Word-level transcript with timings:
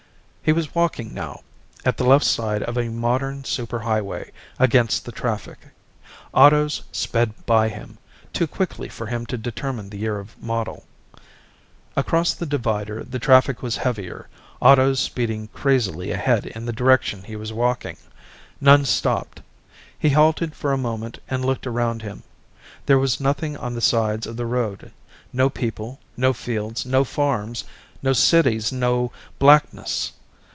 He 0.43 0.53
was 0.53 0.73
walking 0.73 1.13
now, 1.13 1.41
at 1.85 1.95
the 1.97 2.03
left 2.03 2.25
side 2.25 2.63
of 2.63 2.75
a 2.75 2.89
modern 2.89 3.43
super 3.45 3.77
highway, 3.79 4.31
against 4.59 5.05
the 5.05 5.11
traffic. 5.11 5.59
Autos 6.33 6.81
sped 6.91 7.45
by 7.45 7.69
him, 7.69 7.99
too 8.33 8.47
quickly 8.47 8.89
for 8.89 9.05
him 9.05 9.25
to 9.27 9.37
determine 9.37 9.91
the 9.91 9.99
year 9.99 10.17
of 10.19 10.35
model. 10.41 10.85
Across 11.95 12.33
the 12.33 12.47
divider 12.47 13.03
the 13.03 13.19
traffic 13.19 13.61
was 13.61 13.77
heavier, 13.77 14.27
autos 14.59 14.99
speeding 14.99 15.47
crazily 15.49 16.09
ahead 16.11 16.47
in 16.47 16.65
the 16.65 16.73
direction 16.73 17.21
he 17.23 17.35
was 17.35 17.53
walking; 17.53 17.95
none 18.59 18.83
stopped. 18.83 19.41
He 19.97 20.09
halted 20.09 20.55
for 20.55 20.73
a 20.73 20.77
moment 20.77 21.19
and 21.29 21.45
looked 21.45 21.67
around 21.67 22.01
him. 22.01 22.23
There 22.87 22.99
was 22.99 23.21
nothing 23.21 23.55
on 23.57 23.75
the 23.75 23.79
sides 23.79 24.25
of 24.25 24.35
the 24.37 24.47
road: 24.47 24.91
no 25.31 25.49
people, 25.51 25.99
no 26.17 26.33
fields, 26.33 26.83
no 26.83 27.03
farms, 27.03 27.63
no 28.01 28.11
cities, 28.11 28.71
no 28.71 29.11
blackness. 29.37 30.13